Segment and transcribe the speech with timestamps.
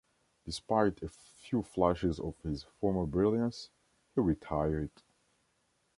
[0.45, 3.69] Despite a few flashes of his former brilliance,
[4.15, 4.89] he retired.